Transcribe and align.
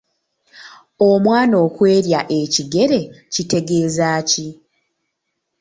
Omwana 1.09 1.55
okw’erya 1.65 2.21
ekigere 2.39 2.99
kitegeeza 3.33 4.09
ki? 4.29 4.47